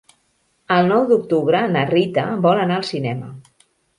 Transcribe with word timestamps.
El 0.75 0.87
nou 0.91 1.03
d'octubre 1.11 1.59
na 1.75 1.85
Rita 1.91 2.25
vol 2.47 2.65
anar 2.65 2.81
al 2.81 2.89
cinema. 2.91 3.31